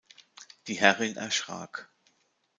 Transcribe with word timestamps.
Die 0.65 0.73
Herrin 0.73 1.15
erschrak. 1.15 1.91